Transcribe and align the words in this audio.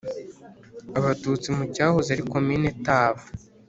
Abatutsi 0.99 1.47
mu 1.57 1.63
cyahoze 1.73 2.09
ari 2.11 2.23
Komini 2.31 2.67
Taba 2.85 3.23